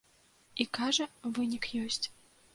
[0.63, 1.07] І, кажа,
[1.37, 2.05] вынік ёсць.